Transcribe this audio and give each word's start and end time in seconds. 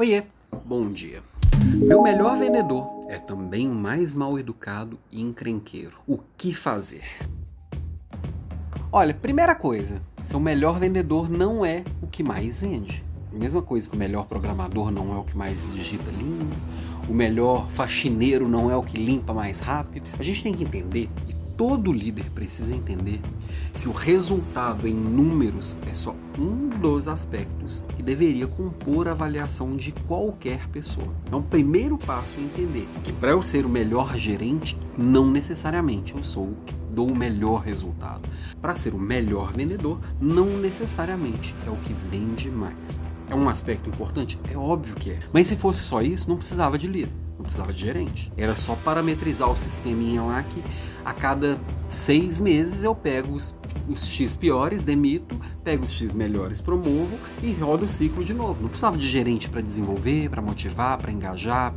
Oiê, 0.00 0.22
bom 0.64 0.90
dia. 0.90 1.22
Meu 1.74 2.00
melhor 2.00 2.38
vendedor 2.38 3.04
é 3.06 3.18
também 3.18 3.70
o 3.70 3.74
mais 3.74 4.14
mal 4.14 4.38
educado 4.38 4.98
e 5.12 5.20
encrenqueiro. 5.20 5.98
O 6.06 6.18
que 6.38 6.54
fazer? 6.54 7.04
Olha, 8.90 9.12
primeira 9.12 9.54
coisa, 9.54 10.00
seu 10.24 10.40
melhor 10.40 10.80
vendedor 10.80 11.28
não 11.28 11.66
é 11.66 11.84
o 12.00 12.06
que 12.06 12.22
mais 12.22 12.62
vende. 12.62 13.04
Mesma 13.30 13.60
coisa 13.60 13.90
que 13.90 13.94
o 13.94 13.98
melhor 13.98 14.24
programador 14.24 14.90
não 14.90 15.14
é 15.14 15.18
o 15.18 15.22
que 15.22 15.36
mais 15.36 15.70
digita 15.74 16.10
linhas, 16.10 16.66
o 17.06 17.12
melhor 17.12 17.68
faxineiro 17.68 18.48
não 18.48 18.70
é 18.70 18.76
o 18.78 18.82
que 18.82 18.96
limpa 18.96 19.34
mais 19.34 19.60
rápido. 19.60 20.08
A 20.18 20.22
gente 20.22 20.42
tem 20.42 20.54
que 20.54 20.64
entender, 20.64 21.10
e 21.28 21.34
todo 21.60 21.92
líder 21.92 22.24
precisa 22.34 22.74
entender, 22.74 23.20
que 23.82 23.86
o 23.86 23.92
resultado 23.92 24.88
em 24.88 24.94
números 24.94 25.76
é 25.86 25.92
só 25.92 26.16
um 26.38 26.70
dos 26.70 27.06
aspectos 27.06 27.84
que 27.94 28.02
deveria 28.02 28.46
compor 28.46 29.06
a 29.06 29.10
avaliação 29.10 29.76
de 29.76 29.92
qualquer 29.92 30.66
pessoa. 30.68 31.12
Então, 31.26 31.40
o 31.40 31.42
primeiro 31.42 31.98
passo 31.98 32.38
é 32.38 32.42
entender 32.42 32.88
que 33.04 33.12
para 33.12 33.32
eu 33.32 33.42
ser 33.42 33.66
o 33.66 33.68
melhor 33.68 34.16
gerente, 34.16 34.74
não 34.96 35.30
necessariamente 35.30 36.14
eu 36.16 36.22
sou 36.22 36.44
o 36.44 36.56
que 36.64 36.72
dou 36.94 37.10
o 37.10 37.14
melhor 37.14 37.60
resultado. 37.60 38.26
Para 38.58 38.74
ser 38.74 38.94
o 38.94 38.98
melhor 38.98 39.52
vendedor, 39.52 40.00
não 40.18 40.56
necessariamente 40.56 41.54
é 41.66 41.70
o 41.70 41.76
que 41.76 41.92
vende 42.10 42.50
mais. 42.50 43.02
É 43.28 43.34
um 43.34 43.50
aspecto 43.50 43.90
importante? 43.90 44.40
É 44.50 44.56
óbvio 44.56 44.94
que 44.94 45.10
é. 45.10 45.20
Mas 45.30 45.48
se 45.48 45.56
fosse 45.56 45.82
só 45.82 46.00
isso, 46.00 46.26
não 46.26 46.38
precisava 46.38 46.78
de 46.78 46.86
líder 46.86 47.10
não 47.40 47.44
precisava 47.44 47.72
de 47.72 47.80
gerente. 47.80 48.30
Era 48.36 48.54
só 48.54 48.76
parametrizar 48.76 49.50
o 49.50 49.56
sisteminha 49.56 50.22
lá 50.22 50.42
que 50.42 50.62
a 51.04 51.12
cada 51.12 51.58
seis 51.88 52.38
meses 52.38 52.84
eu 52.84 52.94
pego 52.94 53.34
os 53.34 53.58
os 53.88 54.06
X 54.06 54.36
piores, 54.36 54.84
demito, 54.84 55.36
pego 55.64 55.82
os 55.82 55.90
X 55.90 56.14
melhores, 56.14 56.60
promovo 56.60 57.18
e 57.42 57.52
rodo 57.52 57.84
o 57.84 57.88
ciclo 57.88 58.24
de 58.24 58.32
novo. 58.32 58.62
Não 58.62 58.68
precisava 58.68 58.96
de 58.96 59.08
gerente 59.08 59.48
para 59.48 59.60
desenvolver, 59.60 60.28
para 60.30 60.40
motivar, 60.40 60.98
para 60.98 61.10
engajar, 61.10 61.74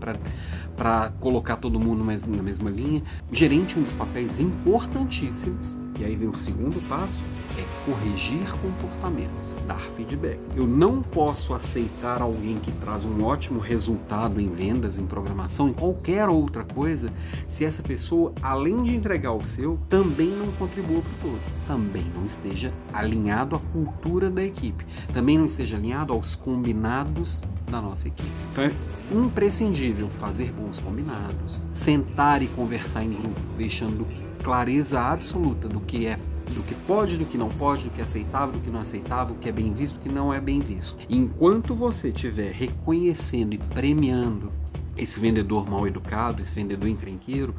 para 0.76 1.10
colocar 1.20 1.58
todo 1.58 1.80
mundo 1.80 2.04
na 2.04 2.44
mesma 2.44 2.70
linha. 2.70 3.02
Gerente, 3.32 3.78
um 3.78 3.84
dos 3.84 3.96
papéis 3.96 4.40
importantíssimos, 4.40 5.76
e 6.00 6.06
aí 6.06 6.16
vem 6.16 6.28
o 6.28 6.36
segundo 6.36 6.82
passo, 6.88 7.24
é 7.58 7.86
corrigir 7.86 8.52
comportamentos, 8.62 9.60
dar 9.68 9.82
feedback. 9.92 10.40
Eu 10.56 10.66
não 10.66 11.02
posso 11.02 11.54
aceitar 11.54 12.22
alguém 12.22 12.58
que 12.58 12.72
traz 12.72 13.06
um 13.06 13.24
ótimo 13.24 13.60
resultado 13.60 14.40
em 14.40 14.50
vendas, 14.50 14.98
em 14.98 15.06
programação, 15.06 15.70
em 15.70 15.74
qualquer 15.74 16.28
outra 16.30 16.64
coisa, 16.64 17.12
se 17.48 17.64
essa 17.64 17.84
pessoa, 17.84 18.34
além 18.42 18.84
de 18.84 18.96
entregar 18.96 19.34
o 19.34 19.46
seu, 19.46 19.80
também 19.90 20.30
não 20.30 20.52
contribua 20.54 21.02
para 21.02 21.30
o 21.30 21.32
todo, 21.32 21.42
também 21.68 22.06
não 22.16 22.26
esteja 22.26 22.74
alinhado 22.92 23.56
à 23.56 23.60
cultura 23.60 24.30
da 24.30 24.44
equipe, 24.44 24.86
também 25.14 25.38
não 25.38 25.46
esteja 25.46 25.78
alinhado 25.78 26.14
aos 26.14 26.36
combinados 26.36 27.42
da 27.70 27.82
nossa 27.82 28.08
equipe. 28.08 28.32
Então 28.52 28.64
é 28.64 28.72
imprescindível 29.12 30.10
fazer 30.20 30.52
bons 30.52 30.80
combinados, 30.80 31.64
sentar 31.72 32.42
e 32.42 32.48
conversar 32.48 33.04
em 33.04 33.12
grupo, 33.12 33.40
deixando 33.58 34.08
clareza 34.44 35.00
absoluta 35.00 35.68
do 35.68 35.80
que 35.80 36.06
é 36.06 36.20
do 36.52 36.64
que 36.64 36.76
pode, 36.76 37.18
do 37.18 37.26
que 37.26 37.38
não 37.38 37.50
pode, 37.50 37.84
do 37.84 37.90
que 37.90 38.02
é 38.02 38.04
aceitável, 38.04 38.54
do 38.54 38.60
que 38.60 38.70
não 38.70 38.80
é 38.80 38.82
aceitável, 38.82 39.36
do 39.36 39.40
que 39.40 39.50
é 39.50 39.52
bem 39.52 39.74
visto, 39.74 39.96
do 39.96 40.02
que 40.02 40.10
não 40.10 40.34
é 40.34 40.40
bem 40.40 40.60
visto. 40.60 40.98
Enquanto 41.10 41.76
você 41.76 42.10
estiver 42.10 42.52
reconhecendo 42.52 43.54
e 43.54 43.58
premiando 43.58 44.52
esse 44.96 45.20
vendedor 45.20 45.70
mal 45.70 45.88
educado, 45.88 46.42
esse 46.42 46.54
vendedor 46.54 46.88
encrenqueiro, 46.88 47.56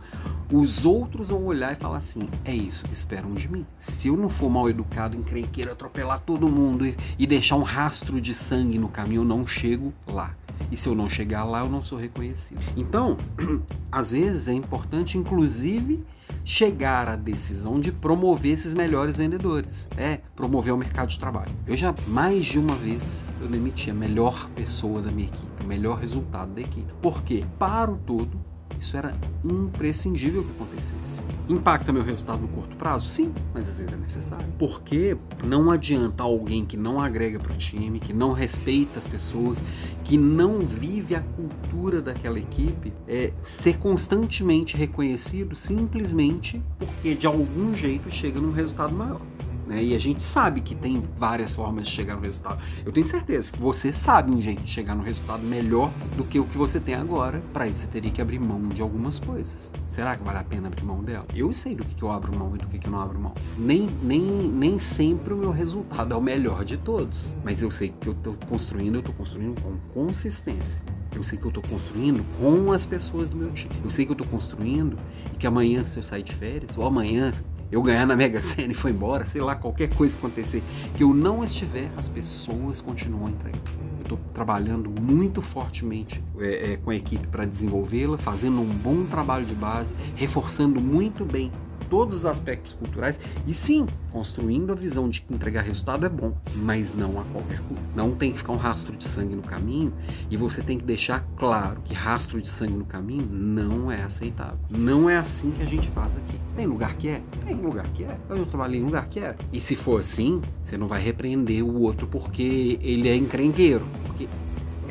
os 0.52 0.84
outros 0.84 1.30
vão 1.30 1.44
olhar 1.44 1.72
e 1.72 1.76
falar 1.76 1.98
assim: 1.98 2.28
é 2.44 2.54
isso 2.54 2.84
que 2.84 2.94
esperam 2.94 3.34
de 3.34 3.50
mim. 3.50 3.66
Se 3.78 4.08
eu 4.08 4.16
não 4.16 4.28
for 4.28 4.48
mal 4.48 4.68
educado, 4.68 5.16
encrenqueiro, 5.16 5.72
atropelar 5.72 6.20
todo 6.20 6.48
mundo 6.48 6.86
e, 6.86 6.96
e 7.19 7.26
deixar 7.26 7.56
um 7.56 7.62
rastro 7.62 8.20
de 8.20 8.34
sangue 8.34 8.78
no 8.78 8.88
caminho, 8.88 9.22
eu 9.22 9.24
não 9.24 9.46
chego 9.46 9.92
lá. 10.06 10.34
E 10.70 10.76
se 10.76 10.88
eu 10.88 10.94
não 10.94 11.08
chegar 11.08 11.44
lá, 11.44 11.60
eu 11.60 11.69
não 11.69 11.82
sou 11.82 11.98
reconhecido. 11.98 12.60
Então, 12.76 13.16
às 13.91 14.12
vezes 14.12 14.48
é 14.48 14.52
importante, 14.52 15.19
inclusive, 15.19 16.04
chegar 16.45 17.09
à 17.09 17.17
decisão 17.17 17.81
de 17.81 17.91
promover 17.91 18.53
esses 18.53 18.75
melhores 18.75 19.16
vendedores. 19.16 19.88
É, 19.97 20.21
promover 20.37 20.72
o 20.75 20.77
mercado 20.77 21.09
de 21.09 21.19
trabalho. 21.19 21.50
Eu 21.66 21.77
já 21.77 21.94
mais 22.06 22.44
de 22.44 22.59
uma 22.59 22.77
vez 22.77 23.25
eu 23.41 23.49
demiti 23.49 23.91
a 23.91 23.94
melhor 23.94 24.49
pessoa 24.54 25.00
da 25.00 25.10
minha 25.10 25.28
equipe, 25.28 25.65
o 25.65 25.66
melhor 25.66 25.99
resultado 25.99 26.53
da 26.53 26.60
equipe. 26.60 26.93
Porque 27.00 27.44
para 27.59 27.91
o 27.91 27.97
todo 27.97 28.53
isso 28.78 28.96
era 28.96 29.12
imprescindível 29.44 30.44
que 30.44 30.50
acontecesse. 30.50 31.22
Impacta 31.48 31.92
meu 31.92 32.02
resultado 32.02 32.40
no 32.40 32.48
curto 32.48 32.76
prazo? 32.76 33.08
Sim, 33.08 33.32
mas 33.52 33.68
às 33.68 33.78
vezes 33.78 33.92
é 33.92 33.96
necessário. 33.96 34.46
Porque 34.58 35.16
não 35.42 35.70
adianta 35.70 36.22
alguém 36.22 36.64
que 36.64 36.76
não 36.76 37.00
agrega 37.00 37.38
para 37.38 37.52
o 37.52 37.56
time, 37.56 38.00
que 38.00 38.12
não 38.12 38.32
respeita 38.32 38.98
as 38.98 39.06
pessoas, 39.06 39.62
que 40.04 40.16
não 40.16 40.60
vive 40.60 41.14
a 41.14 41.20
cultura 41.20 42.00
daquela 42.00 42.38
equipe, 42.38 42.92
é, 43.06 43.32
ser 43.42 43.78
constantemente 43.78 44.76
reconhecido 44.76 45.54
simplesmente 45.54 46.62
porque 46.78 47.14
de 47.14 47.26
algum 47.26 47.74
jeito 47.74 48.10
chega 48.10 48.41
num 48.41 48.52
resultado 48.52 48.94
maior. 48.94 49.20
Né? 49.66 49.82
E 49.82 49.94
a 49.94 49.98
gente 49.98 50.22
sabe 50.22 50.60
que 50.60 50.75
tem 50.75 51.02
várias 51.16 51.54
formas 51.54 51.86
de 51.86 51.92
chegar 51.92 52.16
no 52.16 52.22
resultado. 52.22 52.58
Eu 52.84 52.92
tenho 52.92 53.06
certeza 53.06 53.52
que 53.52 53.58
você 53.58 53.92
sabe 53.92 54.30
um 54.30 54.41
jeito 54.41 54.62
de 54.62 54.70
chegar 54.70 54.94
no 54.94 55.02
resultado 55.02 55.42
melhor 55.42 55.91
do 56.16 56.25
que 56.25 56.38
o 56.38 56.44
que 56.44 56.56
você 56.56 56.78
tem 56.78 56.94
agora. 56.94 57.42
Para 57.52 57.66
isso, 57.66 57.80
você 57.80 57.86
teria 57.86 58.10
que 58.10 58.20
abrir 58.20 58.38
mão 58.38 58.69
de 58.69 58.82
algumas 58.82 59.19
coisas. 59.19 59.72
Será 59.86 60.16
que 60.16 60.24
vale 60.24 60.38
a 60.38 60.44
pena 60.44 60.69
abrir 60.69 60.84
mão 60.84 61.03
dela? 61.03 61.26
Eu 61.34 61.53
sei 61.53 61.74
do 61.74 61.84
que, 61.84 61.94
que 61.94 62.03
eu 62.03 62.10
abro 62.10 62.36
mão 62.36 62.54
e 62.54 62.58
do 62.58 62.66
que, 62.66 62.78
que 62.78 62.86
eu 62.86 62.92
não 62.92 63.00
abro 63.00 63.19
mão. 63.19 63.34
Nem, 63.56 63.88
nem, 64.03 64.20
nem 64.20 64.78
sempre 64.78 65.32
o 65.32 65.36
meu 65.36 65.50
resultado 65.50 66.12
é 66.12 66.16
o 66.16 66.22
melhor 66.22 66.64
de 66.64 66.76
todos. 66.76 67.36
Mas 67.44 67.62
eu 67.62 67.70
sei 67.70 67.94
que 68.00 68.08
eu 68.08 68.12
estou 68.12 68.36
construindo, 68.48 68.97
eu 68.97 69.00
estou 69.00 69.14
construindo 69.14 69.60
com 69.60 69.76
consistência. 69.92 70.82
Eu 71.14 71.22
sei 71.22 71.38
que 71.38 71.44
eu 71.44 71.48
estou 71.48 71.62
construindo 71.62 72.24
com 72.38 72.72
as 72.72 72.84
pessoas 72.84 73.30
do 73.30 73.36
meu 73.36 73.53
time. 73.53 73.74
Eu 73.84 73.91
sei 73.91 74.04
que 74.04 74.10
eu 74.10 74.14
estou 74.14 74.26
construindo 74.26 74.97
e 75.32 75.36
que 75.36 75.47
amanhã, 75.47 75.84
se 75.84 75.98
eu 75.98 76.03
sair 76.03 76.24
de 76.24 76.34
férias, 76.34 76.76
ou 76.76 76.84
amanhã, 76.84 77.32
eu 77.70 77.82
ganhar 77.82 78.06
na 78.06 78.16
Mega 78.16 78.41
Sena 78.41 78.72
e 78.72 78.75
foi 78.75 78.91
embora, 78.91 79.26
sei 79.26 79.41
lá, 79.41 79.54
qualquer 79.54 79.88
coisa 79.94 80.16
acontecer, 80.19 80.62
que 80.97 81.02
eu 81.02 81.12
não 81.12 81.42
estiver, 81.42 81.91
as 81.97 82.08
pessoas 82.08 82.80
continuam 82.80 83.30
entregando. 83.30 83.64
Eu 83.98 84.02
estou 84.02 84.19
trabalhando 84.32 84.91
muito 85.00 85.41
fortemente 85.41 86.22
é, 86.38 86.72
é, 86.72 86.76
com 86.76 86.91
a 86.91 86.94
equipe 86.94 87.26
para 87.26 87.44
desenvolvê-la, 87.44 88.19
fazendo 88.19 88.60
um 88.60 88.69
bom 88.69 89.04
trabalho 89.04 89.47
de 89.47 89.54
base, 89.54 89.94
reforçando 90.14 90.80
muito 90.80 91.24
bem 91.24 91.50
todos 91.89 92.17
os 92.17 92.25
aspectos 92.25 92.75
culturais 92.75 93.19
e 93.47 93.55
sim, 93.55 93.87
construindo 94.12 94.72
a 94.72 94.75
visão 94.75 95.09
de 95.09 95.21
que 95.21 95.34
entregar 95.34 95.62
resultado 95.62 96.06
é 96.06 96.09
bom, 96.09 96.37
mas 96.55 96.95
não 96.95 97.21
a 97.21 97.25
qualquer 97.25 97.61
custo. 97.61 97.83
Não 97.95 98.15
tem 98.15 98.33
que 98.33 98.39
ficar 98.39 98.53
um 98.53 98.56
rastro 98.56 98.97
de 98.97 99.05
sangue 99.05 99.34
no 99.34 99.43
caminho 99.43 99.93
e 100.31 100.37
você 100.37 100.62
tem 100.62 100.78
que 100.78 100.84
deixar 100.84 101.25
claro 101.37 101.81
que 101.84 101.95
rastro 101.95 102.41
de 102.41 102.49
sangue 102.49 102.75
no 102.75 102.84
caminho 102.84 103.27
não 103.31 103.91
é 103.91 104.03
aceitável. 104.03 104.59
Não 104.71 105.09
é 105.09 105.17
assim 105.17 105.50
que 105.50 105.62
a 105.62 105.67
gente 105.67 105.89
faz 105.91 106.17
aqui. 106.17 106.39
Tem 106.56 106.67
lugar 106.67 106.95
que 106.97 107.09
é? 107.09 107.22
Tem 107.45 107.56
lugar 107.56 107.87
que 107.89 108.05
é. 108.05 108.16
Eu 108.28 108.47
trabalhei 108.47 108.81
em 108.81 108.84
lugar 108.84 109.09
que 109.09 109.21
é. 109.21 109.34
E 109.53 109.61
se 109.61 109.75
for 109.75 110.01
assim, 110.01 110.41
você 110.62 110.77
não 110.77 110.87
vai 110.87 111.03
repreender 111.03 111.65
o 111.65 111.81
outro 111.81 112.06
porque 112.06 112.78
ele 112.83 113.09
é 113.09 113.16
encrenqueiro. 113.16 113.84
Porque 114.06 114.28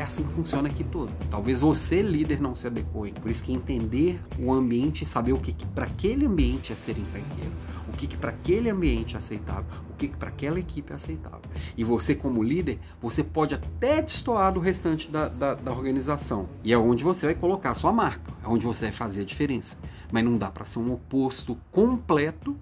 é 0.03 0.06
assim 0.06 0.24
que 0.24 0.34
funciona 0.34 0.68
aqui 0.68 0.84
todo. 0.84 1.12
Talvez 1.31 1.62
você, 1.62 2.02
líder, 2.02 2.41
não 2.41 2.56
se 2.56 2.68
adeque. 2.68 2.84
Por 3.22 3.31
isso 3.31 3.44
que 3.44 3.53
entender 3.53 4.19
o 4.38 4.52
ambiente 4.52 5.03
e 5.03 5.08
saber 5.08 5.31
o 5.31 5.40
que, 5.40 5.53
que 5.53 5.66
para 5.66 5.86
aquele 5.86 6.25
ambiente 6.25 6.74
é 6.74 6.75
ser 6.75 6.97
empreiteiro, 6.97 7.52
o 7.88 7.96
que, 7.96 8.08
que 8.08 8.18
para 8.18 8.30
aquele 8.31 8.69
ambiente 8.69 9.16
é 9.16 9.18
aceitável, 9.18 9.66
o 9.90 9.94
que, 9.96 10.09
que 10.09 10.18
para 10.18 10.28
aquela 10.28 10.59
equipe 10.59 10.92
é 10.92 10.96
aceitável. 10.96 11.42
E 11.78 11.84
você, 11.84 12.13
como 12.13 12.44
líder, 12.44 12.80
você 13.00 13.24
pode 13.24 13.56
até 13.56 14.02
destoar 14.02 14.52
do 14.52 14.59
restante 14.59 15.09
da, 15.09 15.30
da, 15.30 15.53
da 15.56 15.72
organização. 15.72 16.50
E 16.63 16.74
é 16.74 16.78
onde 16.78 17.03
você 17.03 17.25
vai 17.25 17.36
colocar 17.36 17.72
a 17.72 17.75
sua 17.75 17.94
marca, 17.94 18.31
é 18.44 18.47
onde 18.47 18.66
você 18.66 18.86
vai 18.86 18.94
fazer 18.94 19.22
a 19.22 19.25
diferença. 19.25 19.78
Mas 20.13 20.24
não 20.24 20.38
dá 20.38 20.51
para 20.51 20.63
ser 20.63 20.78
um 20.78 20.94
oposto 20.94 21.57
completo 21.72 22.56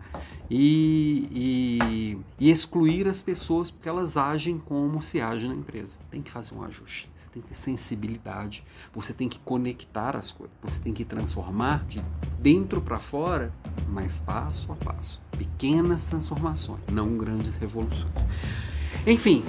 e, 0.50 1.28
e, 1.30 2.18
e, 2.40 2.50
excluir 2.50 3.10
as 3.10 3.22
pessoas 3.22 3.70
porque 3.70 3.90
elas 3.90 4.16
agem 4.16 4.58
como 4.58 5.02
se 5.02 5.20
age 5.20 5.50
na 5.50 5.54
empresa. 5.54 6.00
Tem 6.10 6.22
que 6.22 6.32
fazer 6.32 6.56
um 6.56 6.64
ajuste, 6.64 7.10
você 7.14 7.28
tem 7.28 7.42
que 7.42 7.50
ter 7.50 7.56
sensibilidade, 7.56 8.64
você 8.94 9.12
tem 9.12 9.28
que 9.28 9.38
conectar 9.40 10.16
as 10.16 10.32
coisas, 10.32 10.56
você 10.62 10.82
tem 10.82 10.94
que 10.94 11.04
transformar 11.04 11.84
de 11.90 12.02
dentro 12.40 12.82
para 12.82 13.00
fora, 13.00 13.54
mas 13.90 14.20
passo 14.20 14.72
a 14.72 14.76
passo. 14.78 15.22
Pequenas 15.38 16.08
transformações, 16.08 16.80
não 16.90 17.18
grandes 17.18 17.58
revoluções. 17.58 18.26
Enfim, 19.06 19.44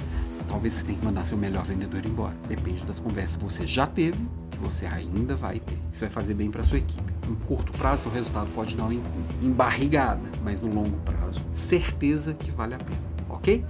talvez 0.49 0.73
você 0.73 0.83
tenha 0.83 0.99
que 0.99 1.05
mandar 1.05 1.23
seu 1.23 1.37
melhor 1.37 1.63
vendedor 1.63 2.05
embora. 2.05 2.35
Depende 2.49 2.85
das 2.85 2.99
conversas 2.99 3.37
que 3.37 3.43
você 3.45 3.65
já 3.65 3.87
teve, 3.87 4.19
que 4.53 4.63
você 4.63 4.85
ainda 4.85 5.35
vai 5.35 5.59
ter. 5.59 5.77
Isso 5.91 6.01
vai 6.01 6.09
fazer 6.09 6.33
bem 6.33 6.49
para 6.49 6.63
sua 6.63 6.77
equipe. 6.77 7.13
Em 7.27 7.35
curto 7.47 7.71
prazo, 7.73 8.09
o 8.09 8.11
resultado 8.11 8.49
pode 8.53 8.75
dar 8.75 8.85
uma 8.85 9.01
embarrigada, 9.41 10.21
mas 10.43 10.61
no 10.61 10.73
longo 10.73 10.97
prazo, 10.99 11.41
certeza 11.51 12.33
que 12.33 12.51
vale 12.51 12.75
a 12.75 12.77
pena 12.77 13.13
ok? 13.43 13.63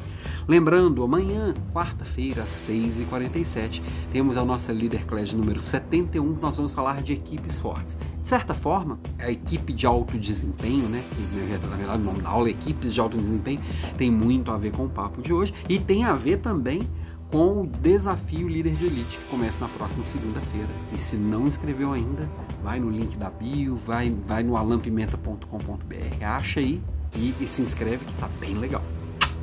Lembrando, 0.47 1.03
amanhã, 1.03 1.53
quarta-feira, 1.73 2.43
às 2.43 2.49
6h47, 2.49 3.81
temos 4.11 4.37
a 4.37 4.45
nossa 4.45 4.71
Leader 4.71 5.05
Class 5.05 5.33
número 5.33 5.61
71, 5.61 6.35
que 6.35 6.41
nós 6.41 6.55
vamos 6.55 6.73
falar 6.73 7.01
de 7.01 7.13
equipes 7.13 7.59
fortes. 7.59 7.97
De 8.21 8.27
certa 8.27 8.53
forma, 8.53 8.99
a 9.17 9.31
equipe 9.31 9.73
de 9.73 9.85
alto 9.85 10.17
desempenho, 10.17 10.87
né, 10.87 11.03
que 11.11 11.67
na 11.67 11.75
verdade 11.75 12.01
o 12.01 12.05
nome 12.05 12.21
da 12.21 12.29
aula 12.29 12.47
é 12.47 12.51
equipes 12.51 12.93
de 12.93 12.99
alto 12.99 13.17
desempenho, 13.17 13.61
tem 13.97 14.11
muito 14.11 14.51
a 14.51 14.57
ver 14.57 14.71
com 14.71 14.85
o 14.85 14.89
papo 14.89 15.21
de 15.21 15.33
hoje 15.33 15.53
e 15.67 15.79
tem 15.79 16.03
a 16.03 16.13
ver 16.13 16.37
também 16.37 16.87
com 17.33 17.61
o 17.61 17.65
desafio 17.65 18.47
Líder 18.47 18.75
de 18.75 18.85
Elite, 18.85 19.17
que 19.17 19.25
começa 19.25 19.59
na 19.59 19.67
próxima 19.67 20.05
segunda-feira. 20.05 20.69
E 20.93 20.99
se 20.99 21.15
não 21.15 21.47
inscreveu 21.47 21.91
ainda, 21.91 22.29
vai 22.63 22.79
no 22.79 22.91
link 22.91 23.17
da 23.17 23.31
bio, 23.31 23.75
vai, 23.75 24.15
vai 24.27 24.43
no 24.43 24.55
alampimenta.com.br, 24.55 26.23
acha 26.23 26.59
aí 26.59 26.79
e, 27.15 27.33
e 27.39 27.47
se 27.47 27.63
inscreve 27.63 28.05
que 28.05 28.13
tá 28.13 28.29
bem 28.39 28.53
legal. 28.53 28.83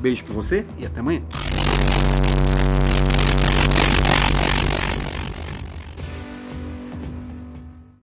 Beijo 0.00 0.24
pra 0.24 0.32
você 0.32 0.64
e 0.78 0.86
até 0.86 1.00
amanhã. 1.00 1.22